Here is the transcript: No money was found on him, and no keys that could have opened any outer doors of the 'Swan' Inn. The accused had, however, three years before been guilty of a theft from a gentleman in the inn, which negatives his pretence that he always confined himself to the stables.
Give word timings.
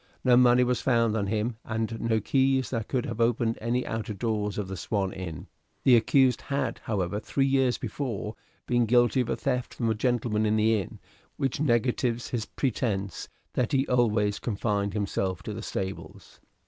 No 0.23 0.35
money 0.35 0.63
was 0.63 0.81
found 0.81 1.15
on 1.15 1.27
him, 1.27 1.57
and 1.63 2.01
no 2.01 2.19
keys 2.19 2.71
that 2.71 2.87
could 2.87 3.05
have 3.05 3.21
opened 3.21 3.59
any 3.61 3.85
outer 3.85 4.15
doors 4.15 4.57
of 4.57 4.67
the 4.67 4.75
'Swan' 4.75 5.13
Inn. 5.13 5.45
The 5.83 5.95
accused 5.95 6.41
had, 6.41 6.79
however, 6.85 7.19
three 7.19 7.45
years 7.45 7.77
before 7.77 8.33
been 8.65 8.87
guilty 8.87 9.21
of 9.21 9.29
a 9.29 9.35
theft 9.35 9.75
from 9.75 9.91
a 9.91 9.93
gentleman 9.93 10.43
in 10.47 10.55
the 10.55 10.81
inn, 10.81 10.99
which 11.37 11.59
negatives 11.59 12.29
his 12.31 12.47
pretence 12.47 13.29
that 13.53 13.73
he 13.73 13.85
always 13.85 14.39
confined 14.39 14.93
himself 14.95 15.43
to 15.43 15.53
the 15.53 15.61
stables. 15.61 16.39